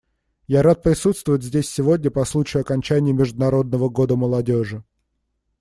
Я 0.47 0.63
рад 0.63 0.81
присутствовать 0.81 1.43
здесь 1.43 1.69
сегодня 1.69 2.09
по 2.09 2.25
случаю 2.25 2.61
окончания 2.61 3.13
Международного 3.13 3.87
года 3.87 4.15
молодежи. 4.15 4.83